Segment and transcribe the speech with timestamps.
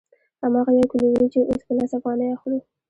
[0.43, 2.59] هماغه یو کیلو وریجې اوس په لس افغانۍ اخلو